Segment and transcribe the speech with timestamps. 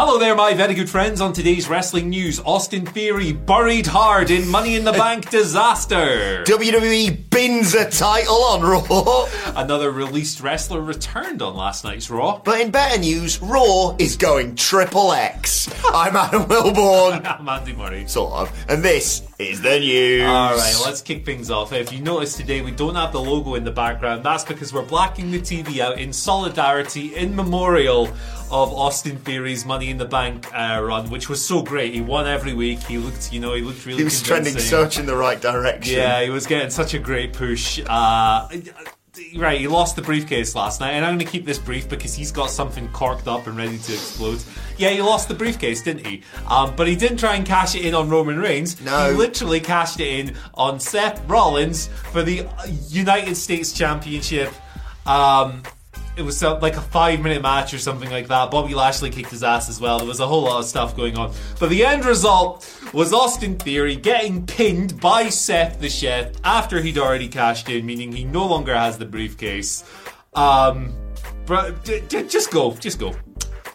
[0.00, 1.20] Hello there, my very good friends.
[1.20, 6.44] On today's wrestling news, Austin Theory buried hard in Money in the uh, Bank disaster.
[6.44, 9.28] WWE bins a title on Raw.
[9.56, 12.40] Another released wrestler returned on last night's Raw.
[12.44, 15.68] But in better news, Raw is going triple X.
[15.86, 17.26] I'm Adam Wilborn.
[17.40, 18.06] I'm Andy Murray.
[18.06, 18.64] Sort of.
[18.70, 20.22] And this is the news.
[20.22, 21.72] All right, let's kick things off.
[21.72, 24.22] If you notice today, we don't have the logo in the background.
[24.22, 28.08] That's because we're blacking the TV out in solidarity, in memorial
[28.50, 31.94] of Austin Theory's Money in the Bank uh, run, which was so great.
[31.94, 32.80] He won every week.
[32.80, 33.98] He looked, you know, he looked really.
[33.98, 35.96] He was trending such in the right direction.
[35.96, 37.80] Yeah, he was getting such a great push.
[37.86, 38.48] Uh,
[39.36, 42.14] right, he lost the briefcase last night, and I'm going to keep this brief because
[42.14, 44.42] he's got something corked up and ready to explode.
[44.76, 46.22] Yeah, he lost the briefcase, didn't he?
[46.48, 48.80] Um, but he didn't try and cash it in on Roman Reigns.
[48.80, 49.10] No.
[49.10, 52.46] He literally cashed it in on Seth Rollins for the
[52.88, 54.52] United States Championship.
[55.06, 55.62] Um,
[56.18, 58.50] it was uh, like a five minute match or something like that.
[58.50, 59.98] Bobby Lashley kicked his ass as well.
[59.98, 61.32] There was a whole lot of stuff going on.
[61.60, 66.98] But the end result was Austin Theory getting pinned by Seth the Chef after he'd
[66.98, 69.84] already cashed in, meaning he no longer has the briefcase.
[70.34, 70.92] Um,
[71.46, 73.14] bro, d- d- just go, just go,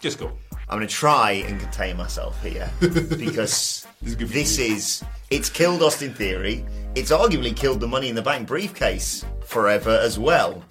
[0.00, 0.30] just go.
[0.68, 6.12] I'm going to try and contain myself here because is this is it's killed Austin
[6.12, 6.64] Theory.
[6.94, 10.62] It's arguably killed the Money in the Bank briefcase forever as well.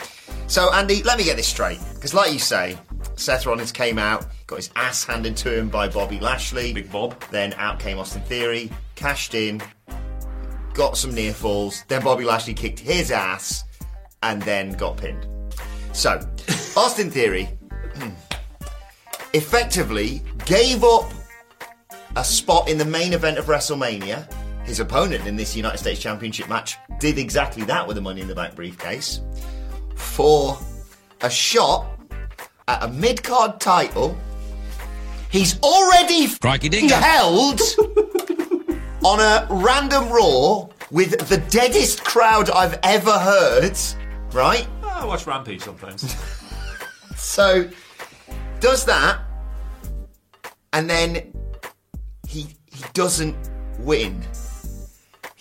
[0.47, 2.77] So Andy, let me get this straight because, like you say,
[3.15, 6.73] Seth Rollins came out, got his ass handed to him by Bobby Lashley.
[6.73, 7.19] Big Bob.
[7.31, 9.61] Then out came Austin Theory, cashed in,
[10.73, 11.83] got some near falls.
[11.87, 13.63] Then Bobby Lashley kicked his ass,
[14.21, 15.27] and then got pinned.
[15.91, 16.19] So
[16.77, 17.49] Austin Theory
[19.33, 21.11] effectively gave up
[22.15, 24.31] a spot in the main event of WrestleMania.
[24.63, 28.27] His opponent in this United States Championship match did exactly that with the Money in
[28.27, 29.21] the Bank briefcase
[29.95, 30.57] for
[31.21, 31.85] a shot
[32.67, 34.17] at a mid card title.
[35.29, 37.59] He's already held
[39.03, 43.77] on a random Raw with the deadest crowd I've ever heard,
[44.31, 44.67] right?
[44.83, 46.15] Ah, I watch Rampage sometimes.
[47.15, 47.69] So
[48.59, 49.19] does that,
[50.73, 51.31] and then
[52.27, 53.35] he he doesn't
[53.79, 54.21] win.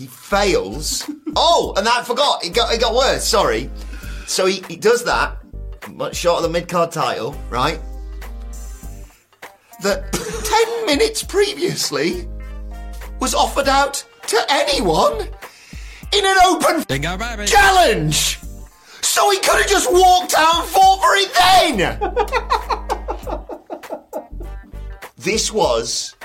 [0.02, 1.08] He fails.
[1.36, 2.44] oh, and that I forgot.
[2.44, 3.24] It got it got worse.
[3.24, 3.70] Sorry.
[4.26, 5.36] So he, he does that,
[5.92, 7.78] much short of the mid card title, right?
[9.84, 10.12] That
[10.44, 12.28] ten minutes previously
[13.20, 17.46] was offered out to anyone in an open Dingo baby.
[17.46, 18.40] challenge.
[19.02, 21.32] So he could have just walked out and fought for it
[21.70, 21.76] then.
[25.16, 26.16] this was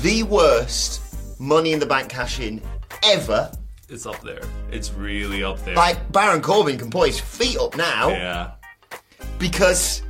[0.00, 1.02] the worst
[1.38, 2.62] Money in the Bank cash in
[3.02, 3.50] ever.
[3.88, 4.42] it's up there.
[4.70, 5.74] It's really up there.
[5.74, 8.52] Like Baron Corbin can put his feet up now yeah.
[9.38, 10.02] because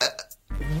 [0.00, 0.06] uh,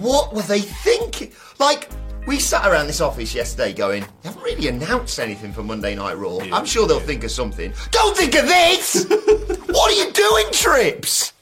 [0.00, 1.32] what were they thinking?
[1.58, 1.88] Like
[2.26, 6.14] we sat around this office yesterday going, they haven't really announced anything for Monday Night
[6.14, 6.42] Raw.
[6.42, 7.06] Yeah, I'm sure they'll yeah.
[7.06, 7.72] think of something.
[7.90, 9.06] Don't think of this!
[9.66, 11.32] what are you doing, Trips?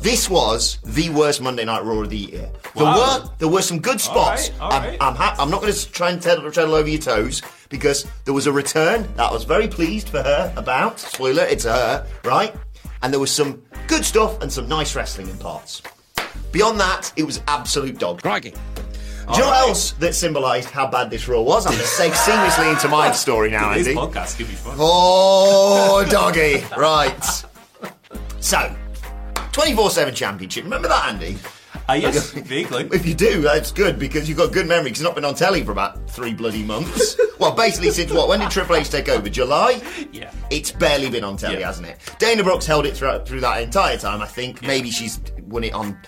[0.00, 2.50] This was the worst Monday Night Raw of the year.
[2.74, 4.50] There were there were some good spots.
[4.50, 4.98] right, all I'm, right.
[5.00, 7.40] I'm, ha- I'm not going to try and tread, all over your toes
[7.74, 11.00] because there was a return that I was very pleased for her about.
[11.00, 12.54] Spoiler, it's her, right?
[13.02, 15.82] And there was some good stuff and some nice wrestling in parts.
[16.52, 18.22] Beyond that, it was absolute dog.
[18.22, 18.50] Crikey.
[18.50, 21.66] Do you know what else that symbolised how bad this Raw was?
[21.66, 23.92] I'm going to segue seamlessly into my story now, Andy.
[23.94, 24.76] podcast could be fun.
[24.78, 26.62] Oh, doggy.
[26.76, 27.24] Right.
[28.38, 28.72] So,
[29.50, 30.62] 24 7 championship.
[30.62, 31.38] Remember that, Andy?
[31.88, 32.88] Uh, yes, vaguely.
[32.92, 35.34] If you do, that's good because you've got good memory because it's not been on
[35.34, 37.14] telly for about three bloody months.
[37.38, 38.26] well, basically, since what?
[38.26, 39.28] When did Triple H take over?
[39.28, 39.82] July?
[40.10, 40.32] Yeah.
[40.50, 41.66] It's barely been on telly, Yeah.
[41.66, 41.98] hasn't it?
[42.18, 44.62] Dana Brooks held it throughout through that entire time, I think.
[44.62, 45.98] Maybe she's won it on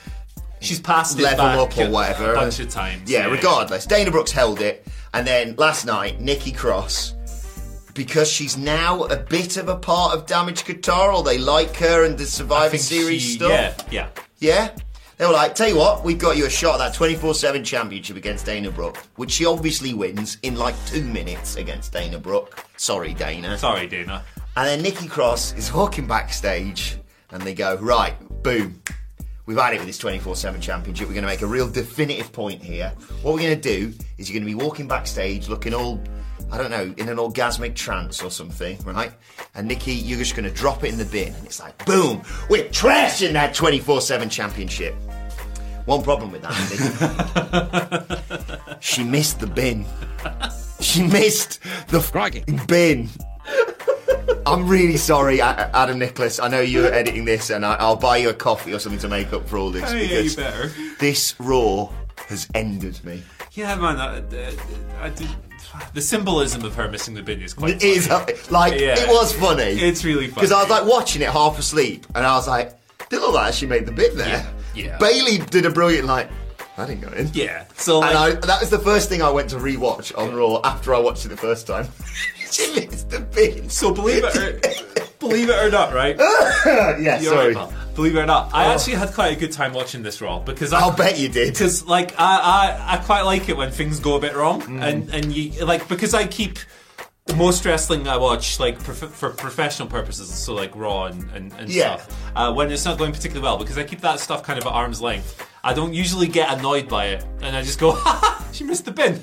[0.61, 2.33] She's passed it level up or whatever.
[2.33, 3.11] a bunch of times.
[3.11, 3.85] Yeah, regardless.
[3.85, 4.87] Dana Brooks held it.
[5.13, 7.15] And then last night, Nikki Cross,
[7.93, 12.05] because she's now a bit of a part of Damage Control, or they like her
[12.07, 13.51] and the Survivor Series she- stuff.
[13.51, 14.09] Yeah, yeah.
[14.39, 14.71] Yeah?
[15.19, 17.65] They were like, tell you what, we've got you a shot at that 24 7
[17.65, 22.67] championship against Dana Brooke, which she obviously wins in like two minutes against Dana Brooke.
[22.77, 23.57] Sorry, Dana.
[23.57, 24.23] Sorry, Dana.
[24.57, 26.99] And then Nikki Cross is walking backstage,
[27.31, 28.83] and they go, right, boom.
[29.47, 31.09] We've had it with this 24 7 championship.
[31.09, 32.93] We're going to make a real definitive point here.
[33.23, 36.03] What we're going to do is you're going to be walking backstage looking all,
[36.51, 39.13] I don't know, in an orgasmic trance or something, right?
[39.55, 41.35] And Nikki, you're just going to drop it in the bin.
[41.35, 44.95] And it's like, boom, we're trashing that 24 7 championship.
[45.87, 48.17] One problem with that,
[48.57, 48.77] Nikki.
[48.81, 49.87] she missed the bin.
[50.81, 53.09] She missed the fucking bin.
[54.47, 56.39] I'm really sorry, Adam Nicholas.
[56.39, 59.09] I know you're editing this, and I- I'll buy you a coffee or something to
[59.09, 59.91] make up for all this.
[59.91, 60.71] Oh, yeah, you better.
[61.01, 61.89] This Raw
[62.29, 63.23] has ended me.
[63.53, 63.97] Yeah, man.
[63.97, 65.29] I, I, I did,
[65.95, 67.75] the symbolism of her missing the bin is quite.
[67.77, 68.09] It is
[68.51, 68.99] like Yeah.
[68.99, 69.63] it was funny.
[69.65, 70.35] It's really funny.
[70.35, 72.73] because I was like watching it half asleep, and I was like,
[73.11, 74.99] "Did look like she made the bin there." Yeah, yeah.
[74.99, 76.29] Bayley did a brilliant like.
[76.79, 77.31] I didn't go in.
[77.33, 77.65] Yeah.
[77.77, 80.61] So like, And I, that was the first thing I went to rewatch on Raw
[80.63, 81.89] after I watched it the first time.
[82.51, 83.71] she missed the bin.
[83.71, 84.61] so believe it or
[85.19, 86.17] believe it or not, right?
[86.67, 87.55] yeah, You're sorry.
[87.55, 87.73] right.
[87.97, 90.73] Believe it or not, I actually had quite a good time watching this role because
[90.73, 91.53] I, I'll bet you did.
[91.55, 94.83] because like I, I I quite like it when things go a bit wrong Mm.
[94.83, 96.59] and and you like because I keep
[97.35, 101.69] most wrestling I watch like prof- for professional purposes so like Raw and and, and
[101.69, 101.97] Yeah.
[101.97, 104.67] stuff uh, when it's not going particularly well because I keep that stuff kind of
[104.67, 105.45] at arm's length.
[105.65, 108.85] I don't usually get annoyed by it and I just go ha ha she missed
[108.85, 109.21] the bin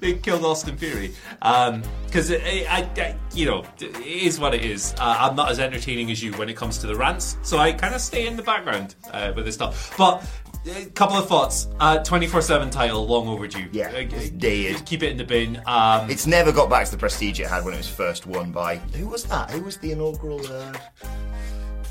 [0.00, 4.64] they killed Austin Theory because it, it, I, I you know it is what it
[4.64, 4.92] is.
[4.98, 7.72] Uh, I'm not as entertaining as you when it comes to the rants so I
[7.72, 10.24] kind of stay in the background uh, with this stuff but.
[10.66, 11.68] A couple of thoughts.
[12.04, 13.66] Twenty four seven title, long overdue.
[13.72, 14.84] Yeah, Uh, it's dead.
[14.84, 15.62] Keep it in the bin.
[15.66, 18.52] Um, It's never got back to the prestige it had when it was first won
[18.52, 18.76] by.
[18.96, 19.50] Who was that?
[19.50, 20.40] Who was the inaugural?
[20.46, 20.72] Uh...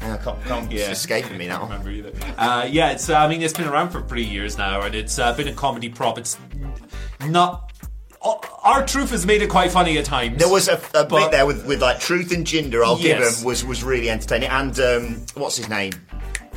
[0.02, 1.64] I can't, can't yeah, escaping me now.
[1.64, 2.14] remember either.
[2.38, 3.10] Uh, yeah, it's.
[3.10, 5.54] Uh, I mean, it's been around for three years now, and it's uh, been a
[5.54, 6.18] comedy prop.
[6.18, 6.38] It's
[7.28, 7.66] not.
[8.22, 10.38] R-Truth has made it quite funny at times.
[10.38, 12.84] There was a, a But- bit there with, with like Truth and Jinder.
[12.86, 14.50] I'll give him was was really entertaining.
[14.50, 15.94] And um, what's his name?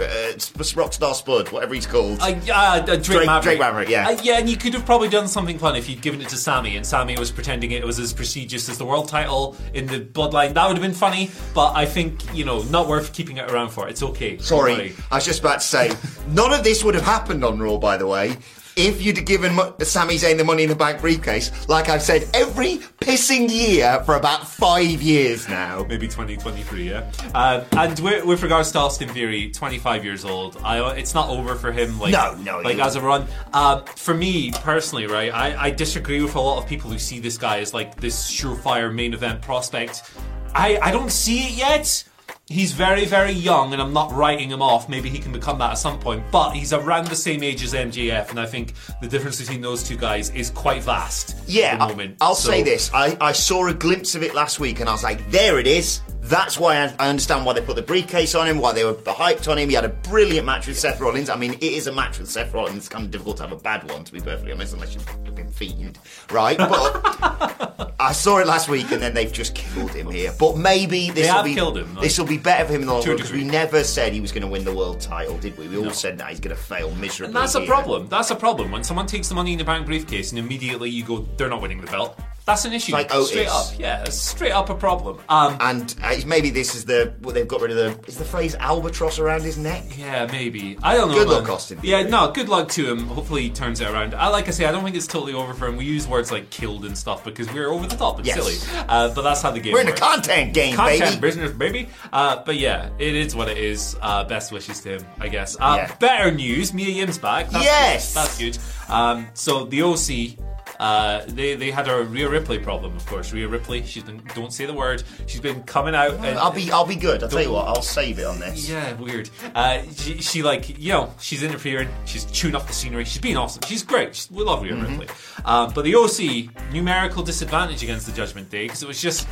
[0.00, 0.04] Uh,
[0.34, 2.20] it's Rockstar Spud, whatever he's called.
[2.20, 3.42] Uh, uh, Drake, Drake- Maverick.
[3.44, 4.08] Drake Maverick, yeah.
[4.08, 6.36] Uh, yeah, and you could have probably done something fun if you'd given it to
[6.36, 10.00] Sami, and Sami was pretending it was as prestigious as the world title in the
[10.00, 10.54] Bloodline.
[10.54, 13.70] That would have been funny, but I think you know, not worth keeping it around
[13.70, 13.88] for.
[13.88, 14.38] It's okay.
[14.38, 14.92] Sorry, worry.
[15.10, 15.92] I was just about to say,
[16.28, 18.36] none of this would have happened on Raw, by the way,
[18.76, 22.28] if you'd have given Sami Zayn the Money in the Bank briefcase, like I've said
[22.34, 25.84] every pissing year for about five years now.
[25.88, 27.10] maybe 2023, yeah.
[27.34, 31.54] Uh, and with, with regards to Austin Theory, 25 years old, I, it's not over
[31.54, 31.98] for him.
[31.98, 33.26] Like, No, no, like as a run.
[33.52, 37.20] Uh, for me personally, right, I, I disagree with a lot of people who see
[37.20, 40.10] this guy as like this surefire main event prospect.
[40.54, 42.04] I, I don't see it yet.
[42.48, 44.88] He's very, very young, and I'm not writing him off.
[44.88, 47.72] Maybe he can become that at some point, but he's around the same age as
[47.72, 51.36] MJF, and I think the difference between those two guys is quite vast.
[51.46, 52.16] Yeah, at the moment.
[52.20, 52.90] I, will So- say this.
[52.92, 55.66] I, I saw a glimpse of it last week and I was like, there it
[55.68, 56.00] is.
[56.32, 58.94] That's why I, I understand why they put the briefcase on him, why they were
[58.94, 59.68] hyped on him.
[59.68, 61.28] He had a brilliant match with Seth Rollins.
[61.28, 62.78] I mean, it is a match with Seth Rollins.
[62.78, 65.34] It's kind of difficult to have a bad one, to be perfectly honest, unless you've
[65.34, 65.98] been fiend,
[66.30, 66.56] right?
[66.56, 70.32] But I saw it last week and then they've just killed him here.
[70.38, 72.86] But maybe this will be killed him, like- this will be better for him in
[72.86, 75.36] the long run because we never said he was going to win the world title,
[75.36, 75.68] did we?
[75.68, 77.26] We all said that he's going to fail miserably.
[77.26, 78.08] And that's a problem.
[78.08, 78.70] That's a problem.
[78.70, 81.60] When someone takes the money in the bank briefcase and immediately you go, they're not
[81.60, 82.18] winning the belt.
[82.44, 82.92] That's an issue.
[82.92, 83.28] Like Otis.
[83.28, 83.66] straight up.
[83.78, 85.18] Yeah, straight up a problem.
[85.28, 88.24] Um, And uh, maybe this is the what they've got rid of the is the
[88.24, 89.84] phrase albatross around his neck.
[89.96, 90.76] yeah, maybe.
[90.82, 91.14] I don't know.
[91.18, 91.52] Good luck, man.
[91.52, 91.78] Austin.
[91.84, 93.06] Yeah, no, good luck to him.
[93.06, 94.14] Hopefully he turns it around.
[94.14, 95.76] I like I say, I don't think it's totally over for him.
[95.76, 98.34] We use words like killed and stuff because we're over the top and Yes.
[98.36, 98.56] silly.
[98.88, 100.00] Uh, but that's how the game We're in a works.
[100.00, 101.20] content game, Content baby.
[101.20, 101.88] business, baby.
[102.12, 103.96] Uh, but yeah, it is what it is.
[104.02, 105.56] Uh, best wishes to him, I guess.
[105.60, 105.94] Uh, Yeah.
[106.00, 107.50] Better news: Mia Yim's back.
[107.50, 108.14] That's Yes!
[108.14, 108.20] good.
[108.22, 108.58] that's good.
[108.92, 110.36] Um, so the OC.
[110.82, 113.32] Uh, they they had a Rhea Ripley problem, of course.
[113.32, 115.04] Rhea Ripley, she's been don't say the word.
[115.26, 116.14] She's been coming out.
[116.14, 117.22] And, I'll be I'll be good.
[117.22, 117.68] I'll tell you what.
[117.68, 118.68] I'll save it on this.
[118.68, 119.30] yeah, weird.
[119.54, 121.88] Uh, she, she like you know she's interfering.
[122.04, 123.04] She's chewing up the scenery.
[123.04, 123.62] She's being awesome.
[123.68, 124.16] She's great.
[124.16, 124.98] She's, we love Rhea Mm-hmm.
[124.98, 125.14] Ripley.
[125.44, 129.28] Um, but the OC numerical disadvantage against the Judgment Day because it was just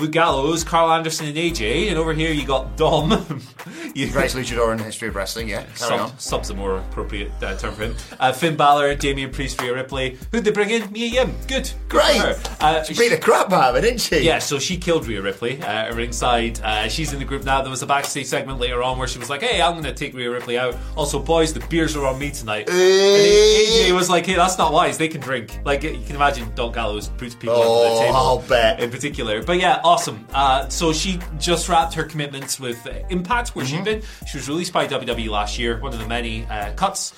[0.00, 1.88] Luke Gallows, Karl Anderson, and AJ.
[1.88, 3.10] And over here you got Dom.
[3.94, 5.48] you, Greatest luchador in the history of wrestling.
[5.48, 6.18] Yeah, carry Sub, on.
[6.18, 7.94] sub's a more appropriate uh, term for him.
[8.18, 10.18] Uh, Finn Balor, Damian Priest, Rhea Ripley.
[10.32, 10.90] Who'd they bring in?
[10.92, 11.30] Mia Yim.
[11.46, 11.70] Good.
[11.88, 12.20] Good Great.
[12.60, 14.20] Uh, She beat the crap out of it, didn't she?
[14.20, 16.58] yeah, so she killed Rhea Ripley uh, at ringside.
[16.62, 17.60] Uh, she's in the group now.
[17.62, 19.94] There was a backstage segment later on where she was like, "Hey, I'm going to
[19.94, 20.74] take Rhea Ripley out.
[20.96, 24.72] Also, boys, the beers are on me tonight." And AJ was like, "Hey, that's not
[24.72, 24.96] wise.
[24.98, 28.16] They can drink." Like you can imagine, Doc Gallows puts people Oh, under the table.
[28.16, 28.80] I'll bet.
[28.80, 30.26] In particular, but yeah, awesome.
[30.32, 33.76] Uh, so she just wrapped her commitments with uh, Impact, where Mm-hmm.
[33.76, 34.02] she'd been.
[34.26, 35.78] She was released by WWE last year.
[35.80, 37.12] One of the many uh, cuts.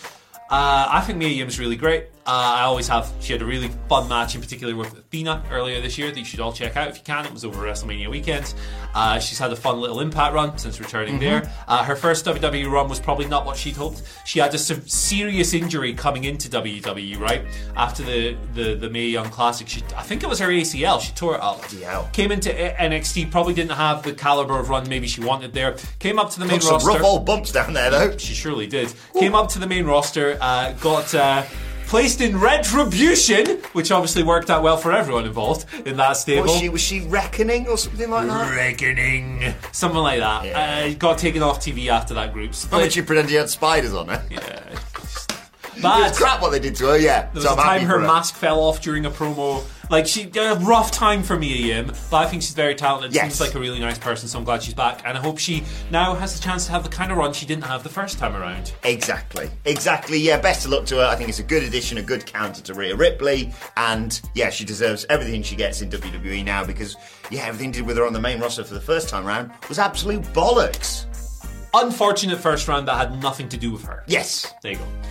[0.50, 2.06] Uh, I think Mia Yim's really great.
[2.26, 3.12] Uh, I always have.
[3.20, 6.24] She had a really fun match, in particular with Athena earlier this year that you
[6.24, 7.26] should all check out if you can.
[7.26, 8.54] It was over WrestleMania weekend.
[8.94, 11.50] Uh, she's had a fun little Impact run since returning there.
[11.68, 14.02] Uh, her first WWE run was probably not what she'd hoped.
[14.24, 17.42] She had a serious injury coming into WWE, right?
[17.76, 19.68] After the, the, the Mae Young Classic.
[19.68, 21.00] She, I think it was her ACL.
[21.00, 21.62] She tore it up.
[21.64, 22.08] hell.
[22.12, 25.76] Came into NXT, probably didn't have the caliber of run maybe she wanted there.
[25.98, 26.88] Came up to the main Some roster.
[26.88, 28.16] rough old bumps down there, though.
[28.16, 28.92] She surely did.
[29.18, 31.42] Came up to the main roster, uh, got uh,
[31.86, 36.44] placed in Retribution, which obviously worked out well for everyone involved in that stable.
[36.44, 38.54] Was she was she reckoning or something like that?
[38.54, 39.54] Reckoning.
[39.72, 40.44] Something like that.
[40.46, 40.86] Yeah.
[40.90, 42.82] Uh, got taken off TV after that group split.
[42.82, 44.24] much she pretended she had spiders on her?
[44.30, 44.40] Yeah.
[45.76, 46.08] It Bad.
[46.08, 46.96] was crap what they did to her.
[46.98, 47.22] Yeah.
[47.22, 49.64] There was so a I'm time happy her mask fell off during a promo.
[49.90, 53.14] Like she, had a rough time for Mia Yim, but I think she's very talented.
[53.14, 53.36] Yes.
[53.36, 55.02] Seems like a really nice person, so I'm glad she's back.
[55.04, 57.46] And I hope she now has a chance to have the kind of run she
[57.46, 58.72] didn't have the first time around.
[58.84, 59.50] Exactly.
[59.64, 60.18] Exactly.
[60.18, 61.04] Yeah, best of luck to her.
[61.04, 63.52] I think it's a good addition, a good counter to Rhea Ripley.
[63.76, 66.96] And yeah, she deserves everything she gets in WWE now because,
[67.30, 69.78] yeah, everything did with her on the main roster for the first time round was
[69.78, 71.06] absolute bollocks.
[71.74, 74.04] Unfortunate first round that had nothing to do with her.
[74.06, 74.52] Yes.
[74.62, 75.10] There you go.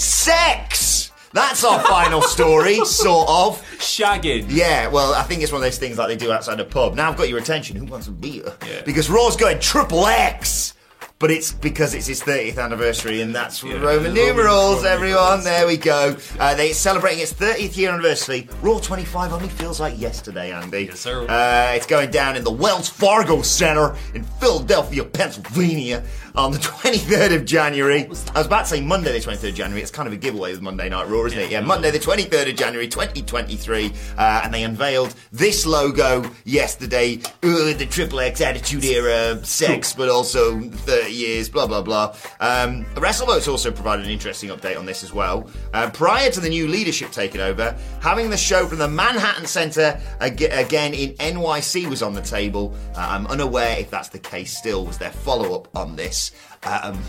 [0.00, 1.12] Sex!
[1.34, 3.62] That's our final story, sort of.
[3.76, 4.46] Shagging.
[4.48, 6.94] Yeah, well, I think it's one of those things like they do outside a pub.
[6.94, 7.76] Now I've got your attention.
[7.76, 8.52] Who wants a beer?
[8.66, 8.80] Yeah.
[8.86, 10.74] Because Raw's going triple X.
[11.18, 15.44] But it's because it's his 30th anniversary, and that's Yeah, Roman numerals, everyone.
[15.44, 16.16] There we go.
[16.38, 18.48] Uh, they're celebrating its 30th year anniversary.
[18.62, 20.86] Raw 25 only feels like yesterday, Andy.
[20.86, 21.26] Yes, sir.
[21.28, 26.02] Uh, it's going down in the Wells Fargo Center in Philadelphia, Pennsylvania
[26.34, 28.04] on the 23rd of January.
[28.04, 29.82] I was about to say Monday the 23rd of January.
[29.82, 31.50] It's kind of a giveaway with Monday Night Raw, isn't it?
[31.50, 33.92] Yeah, Monday the 23rd of January 2023.
[34.18, 37.18] Uh, and they unveiled this logo yesterday.
[37.42, 42.14] Uh, the Triple X Attitude Era sex, but also 30 years, blah, blah, blah.
[42.40, 45.48] Um, WrestleVotes also provided an interesting update on this as well.
[45.72, 50.00] Uh, prior to the new leadership taking over, having the show from the Manhattan Center
[50.20, 52.74] ag- again in NYC was on the table.
[52.94, 54.84] Uh, I'm unaware if that's the case still.
[54.86, 56.19] Was their follow up on this?
[56.62, 57.02] Um,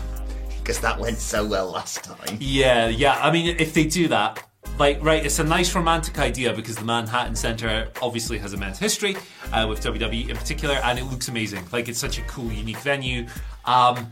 [0.62, 2.38] because that went so well last time.
[2.40, 3.18] Yeah, yeah.
[3.20, 4.46] I mean, if they do that,
[4.78, 8.78] like, right, it's a nice romantic idea because the Manhattan Center obviously has a immense
[8.78, 9.16] history
[9.52, 11.64] uh, with WWE in particular, and it looks amazing.
[11.72, 13.26] Like, it's such a cool, unique venue.
[13.64, 14.10] Um,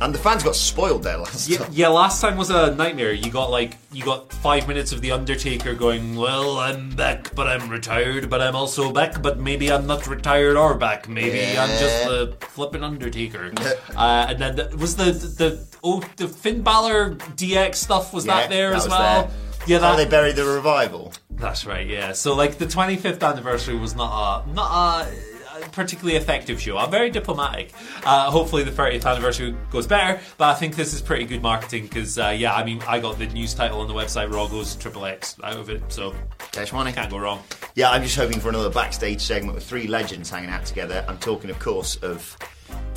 [0.00, 1.70] And the fans got spoiled there last yeah, time.
[1.72, 3.12] yeah, last time was a nightmare.
[3.12, 7.48] You got like you got five minutes of the Undertaker going, "Well, I'm back, but
[7.48, 11.08] I'm retired, but I'm also back, but maybe I'm not retired or back.
[11.08, 13.52] Maybe I'm just the flipping Undertaker."
[13.96, 18.50] uh, and then the, was the the oh the Finn Balor DX stuff was that
[18.50, 19.22] there that as well?
[19.26, 19.30] there.
[19.66, 21.12] Yeah, How that, they buried the revival.
[21.32, 21.86] that's right.
[21.86, 24.70] Yeah, so like the 25th anniversary was not a not
[25.06, 25.27] a
[25.78, 26.76] particularly effective show.
[26.76, 27.72] I'm very diplomatic.
[28.04, 31.84] Uh, hopefully the 30th anniversary goes better, but I think this is pretty good marketing
[31.84, 34.74] because uh, yeah, I mean I got the news title on the website Raw goes
[34.74, 36.14] Triple X out of it, so
[36.50, 36.92] Cash money.
[36.92, 37.44] can't go wrong.
[37.76, 41.04] Yeah, I'm just hoping for another backstage segment with three legends hanging out together.
[41.08, 42.36] I'm talking, of course, of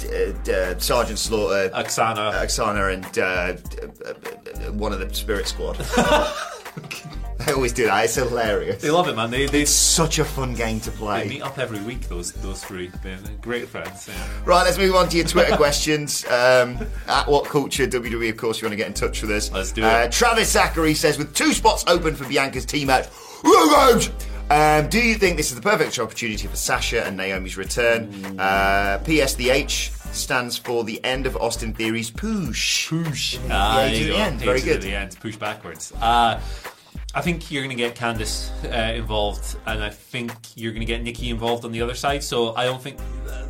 [0.04, 2.34] uh, uh, Sergeant Slaughter, Oksana.
[2.34, 5.78] Oksana, and uh, uh, uh, one of the Spirit Squad.
[7.46, 8.06] They always do that.
[8.06, 8.82] It's hilarious.
[8.82, 9.32] They love it, man.
[9.32, 11.24] They they, Such a fun game to play.
[11.24, 12.08] they meet up every week.
[12.08, 14.08] Those those three, they're great friends.
[14.08, 14.28] Yeah.
[14.46, 16.26] Right, let's move on to your Twitter questions.
[16.28, 19.52] Um, at What Culture WWE, of course, you want to get in touch with us.
[19.52, 20.12] Let's do Uh, it.
[20.12, 23.08] Travis Zachary says, with two spots open for Bianca's team match,
[24.50, 28.38] um, do you think this is the perfect opportunity for Sasha and Naomi's return?
[28.40, 32.90] Uh, PS the H stands for the end of Austin Theory's push.
[32.90, 33.36] Push.
[33.36, 34.16] You the go.
[34.16, 34.40] end.
[34.42, 34.82] Very good.
[34.82, 35.18] The end.
[35.22, 35.94] Push backwards.
[36.02, 36.40] Uh,
[37.14, 40.86] I think you're going to get Candice uh, involved, and I think you're going to
[40.86, 42.24] get Nikki involved on the other side.
[42.24, 43.00] So I don't think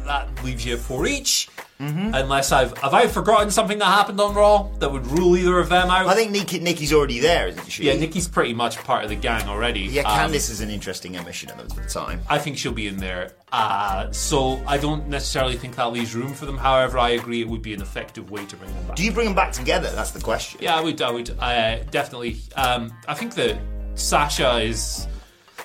[0.06, 1.48] that leaves you four each,
[1.82, 2.14] Mm-hmm.
[2.14, 5.70] unless I've have I forgotten something that happened on Raw that would rule either of
[5.70, 6.06] them out.
[6.06, 7.86] I think Nikki, Nikki's already there, isn't she?
[7.86, 9.82] yeah, Nikki's pretty much part of the gang already.
[9.82, 12.22] Yeah, Um, Candice is an interesting omission at the time.
[12.30, 13.32] I think she'll be in there.
[13.52, 16.58] Uh, so I don't necessarily think that leaves room for them.
[16.58, 18.96] However, I agree it would be an effective way to bring them back.
[18.96, 19.90] Do you bring them back together?
[19.90, 20.60] That's the question.
[20.62, 21.02] Yeah, I would.
[21.02, 21.30] I would.
[21.40, 22.38] Uh, definitely.
[22.56, 23.58] Um, I think that
[23.96, 25.08] Sasha is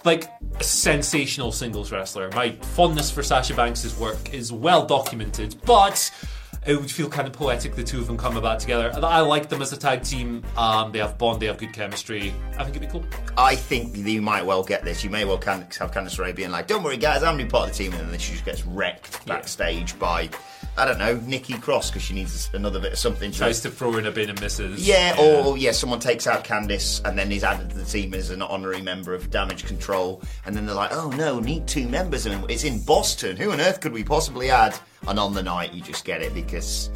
[0.07, 2.31] like a sensational singles wrestler.
[2.31, 6.11] My fondness for Sasha Banks' work is well documented, but
[6.67, 8.91] it would feel kind of poetic the two of them come about together.
[9.03, 10.43] I like them as a tag team.
[10.57, 11.41] Um, they have bond.
[11.41, 12.35] They have good chemistry.
[12.59, 13.05] I think it'd be cool.
[13.39, 15.05] I think you might well get this.
[15.05, 17.71] You may well can have Candice Ray being like, "Don't worry, guys, I'm new part
[17.71, 20.29] of the team," and then she just gets wrecked backstage by,
[20.79, 23.33] I don't know, Nikki Cross because she needs another bit of something.
[23.33, 24.87] Tries to throw in a bin and misses.
[24.87, 28.31] yeah, or yeah, someone takes out Candice and then is added to the team as
[28.31, 32.27] an honorary member of Damage Control, and then they're like, "Oh no, need two members,"
[32.27, 33.37] and it's in Boston.
[33.37, 34.79] Who on earth could we possibly add?
[35.09, 36.91] And on the night, you just get it because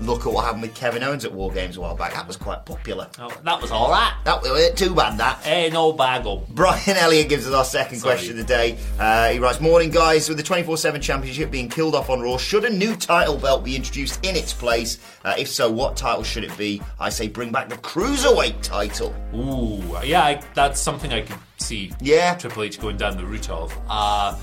[0.00, 2.12] look at what happened with Kevin Owens at War Games a while back.
[2.14, 3.08] That was quite popular.
[3.18, 4.12] Oh, that was all right.
[4.24, 5.18] That was too bad.
[5.18, 5.38] That.
[5.38, 6.46] Hey, no bagel.
[6.50, 8.14] Brian Elliott gives us our second Sorry.
[8.14, 8.76] question of the day.
[8.98, 10.28] Uh, he writes, Morning, guys.
[10.28, 13.64] With the 24 7 championship being killed off on Raw, should a new title belt
[13.64, 14.98] be introduced in its place?
[15.24, 16.82] Uh, if so, what title should it be?
[16.98, 19.14] I say bring back the Cruiserweight title.
[19.34, 21.92] Ooh, yeah, I, that's something I could see.
[22.00, 22.34] Yeah.
[22.34, 23.72] Triple H going down the route of.
[23.88, 24.36] Uh,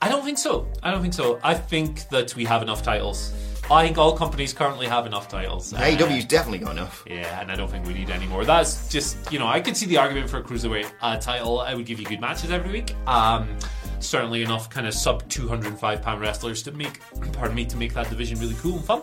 [0.00, 0.68] I don't think so.
[0.82, 1.40] I don't think so.
[1.42, 3.32] I think that we have enough titles.
[3.70, 5.74] I think all companies currently have enough titles.
[5.74, 7.04] Uh, AEW's definitely got enough.
[7.06, 8.44] yeah, and I don't think we need any more.
[8.44, 11.60] That's just, you know, I could see the argument for a cruiserweight uh, title.
[11.60, 12.94] I would give you good matches every week.
[13.06, 13.54] Um,
[14.00, 17.00] certainly enough kind of sub 205 pound wrestlers to make,
[17.32, 19.02] pardon me, to make that division really cool and fun.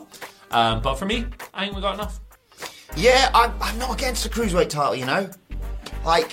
[0.50, 2.20] Um, but for me, I think we got enough.
[2.96, 5.30] Yeah, I'm, I'm not against the Cruiserweight title, you know?
[6.04, 6.32] Like,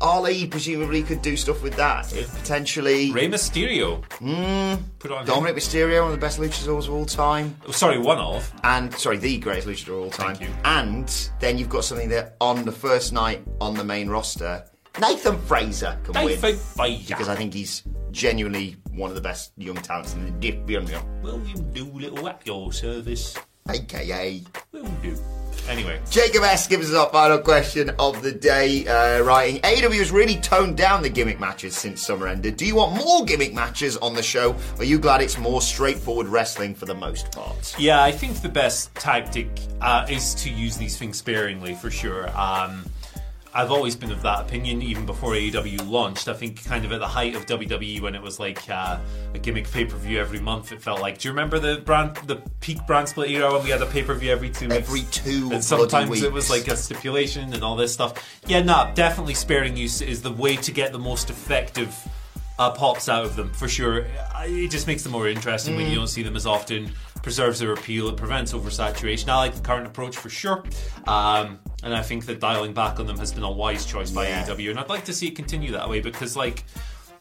[0.00, 2.12] Ali presumably could do stuff with that.
[2.14, 3.12] If potentially.
[3.12, 4.02] Rey Mysterio.
[4.20, 5.26] Mm, Put on.
[5.26, 7.56] Dominic Mysterio, one of the best luchadors of all time.
[7.66, 8.52] Oh, Sorry, one of.
[8.64, 10.36] and sorry, the greatest luchador of all time.
[10.36, 10.56] Thank you.
[10.64, 14.64] And then you've got something that on the first night on the main roster,
[15.00, 17.08] Nathan Frazer can win Nathan Frazer.
[17.14, 17.82] because I think he's
[18.12, 23.36] genuinely one of the best young talents in the division, William Doolittle at your service.
[23.68, 24.42] Aka.
[24.72, 25.16] Will do.
[25.68, 30.12] Anyway, Jacob S gives us our final question of the day, uh, writing AEW has
[30.12, 32.56] really toned down the gimmick matches since summer ended.
[32.56, 34.52] Do you want more gimmick matches on the show?
[34.52, 37.74] Or are you glad it's more straightforward wrestling for the most part?
[37.78, 39.48] yeah, I think the best tactic
[39.80, 42.28] uh, is to use these things sparingly for sure.
[42.38, 42.84] Um,
[43.56, 46.28] I've always been of that opinion, even before AEW launched.
[46.28, 48.98] I think kind of at the height of WWE when it was like uh,
[49.32, 50.72] a gimmick pay per view every month.
[50.72, 51.16] It felt like.
[51.16, 54.02] Do you remember the brand, the peak brand split era when we had a pay
[54.02, 54.76] per view every two weeks?
[54.76, 58.40] Every two and sometimes bloody it was like a stipulation and all this stuff.
[58.46, 61.96] Yeah, no, definitely sparing use is the way to get the most effective
[62.58, 64.06] uh, pops out of them for sure.
[64.40, 66.92] It just makes them more interesting when you don't see them as often.
[67.26, 68.08] Preserves their appeal.
[68.08, 69.28] It prevents oversaturation.
[69.28, 70.62] I like the current approach for sure,
[71.08, 74.28] um, and I think that dialing back on them has been a wise choice by
[74.28, 74.44] Yeah.
[74.46, 76.62] AEW, and I'd like to see it continue that way because like.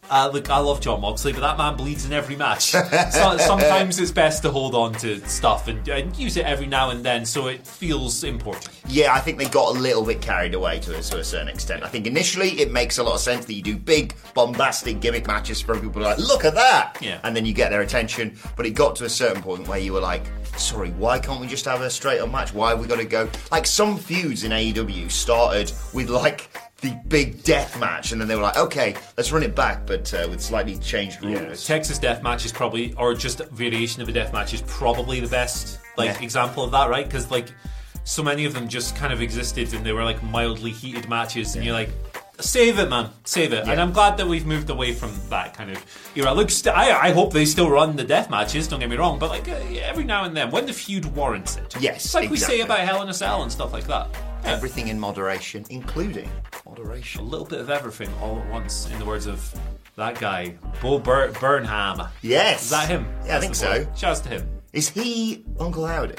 [0.09, 2.61] Uh, look, I love Jon Moxley, but that man bleeds in every match.
[2.71, 6.91] so, sometimes it's best to hold on to stuff and, and use it every now
[6.91, 8.69] and then so it feels important.
[8.87, 11.47] Yeah, I think they got a little bit carried away to a, to a certain
[11.47, 11.83] extent.
[11.83, 15.27] I think initially it makes a lot of sense that you do big, bombastic gimmick
[15.27, 16.97] matches for people like, look at that!
[17.01, 17.19] Yeah.
[17.23, 18.37] And then you get their attention.
[18.55, 20.23] But it got to a certain point where you were like,
[20.57, 22.53] sorry, why can't we just have a straight up match?
[22.53, 23.29] Why have we got to go?
[23.51, 26.49] Like some feuds in AEW started with like
[26.89, 30.13] the big death match, and then they were like, okay, let's run it back, but
[30.13, 31.65] uh, with slightly changed rules.
[31.65, 35.27] Texas death match is probably, or just variation of a death match is probably the
[35.27, 36.23] best like Yeah.
[36.23, 37.05] example of that, right?
[37.05, 37.47] Because like
[38.03, 41.55] so many of them just kind of existed and they were like mildly heated matches,
[41.55, 41.89] and you're like.
[42.37, 43.11] Save it, man.
[43.23, 43.65] Save it.
[43.65, 46.33] And I'm glad that we've moved away from that kind of era.
[46.33, 48.67] Look, st- I, I hope they still run the death matches.
[48.67, 51.55] Don't get me wrong, but like uh, every now and then, when the feud warrants
[51.55, 51.73] it.
[51.79, 54.09] Yes, it's like we say about Hell in a Cell and stuff like that.
[54.45, 56.29] Everything in moderation, including
[56.65, 57.21] moderation.
[57.21, 59.53] a little bit of everything all at once, in the words of
[59.95, 62.07] that guy, Bo Bur- Burnham.
[62.21, 62.63] Yes.
[62.65, 63.07] Is that him?
[63.25, 63.83] Yeah, I think so.
[63.85, 63.91] boy.
[63.95, 64.47] Shouts to him.
[64.73, 66.15] Is he Uncle Howdy?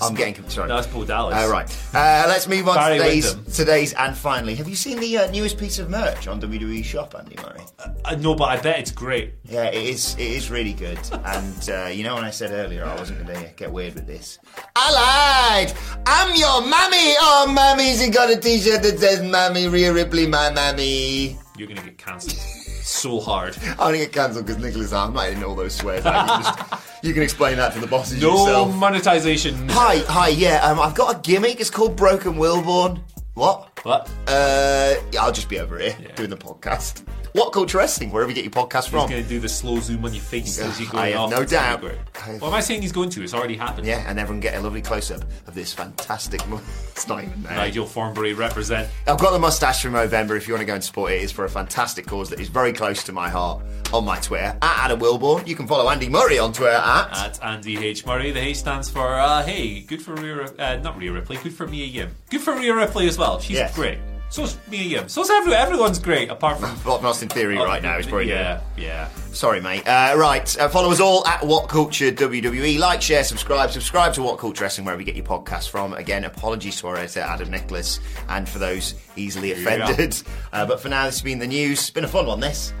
[0.00, 0.68] I'm getting sorry.
[0.68, 1.34] No, it's Paul Dallas.
[1.34, 1.68] Uh, right.
[1.94, 3.52] Uh, let's move on Barry to today's, Windham.
[3.52, 4.54] today's and finally.
[4.54, 7.60] Have you seen the uh, newest piece of merch on WWE Shop, Andy Murray?
[8.04, 9.34] Uh, no, but I bet it's great.
[9.44, 10.14] Yeah, it is.
[10.14, 10.98] It is really good.
[11.24, 14.06] And uh, you know, when I said earlier I wasn't going to get weird with
[14.06, 14.38] this.
[14.76, 15.72] I lied.
[16.06, 17.14] I'm your mummy.
[17.20, 21.98] Oh, mummy's got a T-shirt that says "Mummy Rhea Ripley, my mummy." You're gonna get
[21.98, 22.34] cancelled
[23.04, 23.54] so hard.
[23.62, 26.04] I'm gonna get cancelled because Nicholas I'm not in all those swears.
[26.06, 28.74] Like, you, just, you can explain that to the bosses No yourself.
[28.74, 29.68] monetization.
[29.68, 30.28] Hi, hi.
[30.28, 31.60] Yeah, um, I've got a gimmick.
[31.60, 33.02] It's called Broken Wilborn.
[33.34, 33.78] What?
[33.82, 34.08] What?
[34.26, 37.02] Uh, yeah, I'll just be over here doing the podcast.
[37.34, 38.12] What culture wrestling?
[38.12, 39.00] Wherever you get your podcast from.
[39.00, 39.10] He's from.
[39.10, 41.30] gonna do the slow zoom on your face as you go I have off.
[41.32, 41.82] no doubt.
[41.82, 43.24] What am I saying he's going to?
[43.24, 43.88] It's already happened.
[43.88, 46.40] Yeah, and everyone get a lovely close up of this fantastic.
[46.94, 47.56] It's not even there.
[47.56, 48.88] Nigel Thornberry represent.
[49.08, 50.36] I've got the mustache from November.
[50.36, 52.46] If you want to go and support it, it's for a fantastic cause that is
[52.48, 53.64] very close to my heart.
[53.92, 55.44] On my Twitter at Adam Wilborn.
[55.44, 57.18] You can follow Andy Murray on Twitter at.
[57.18, 58.06] At Andy H.
[58.06, 58.30] Murray.
[58.30, 61.66] The H stands for, uh, hey, good for Rhea, uh, not Rhea Ripley, good for
[61.66, 62.14] Mia Yim.
[62.30, 63.40] Good for Rhea Ripley as well.
[63.40, 63.74] She's Yes.
[63.74, 63.98] great.
[64.34, 65.08] So's Mia Yim.
[65.08, 65.60] So's everyone.
[65.60, 66.70] Everyone's great, apart from.
[66.70, 68.34] What in Theory right now is pretty good.
[68.34, 69.08] Yeah, yeah.
[69.30, 69.86] Sorry, mate.
[69.86, 72.80] Uh, right, uh, follow us all at What Culture WWE.
[72.80, 73.70] Like, share, subscribe.
[73.70, 75.92] Subscribe to What Culture Wrestling wherever you get your podcasts from.
[75.92, 79.60] Again, apologies to our editor Adam Nicholas and for those easily you go.
[79.60, 80.20] offended.
[80.52, 81.78] Uh, but for now, this has been the news.
[81.78, 82.40] It's been a fun one.
[82.40, 82.72] This.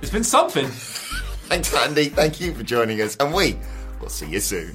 [0.00, 0.66] It's been something.
[0.66, 2.08] Thanks, Andy.
[2.08, 3.58] Thank you for joining us, and we
[4.00, 4.74] will see you soon.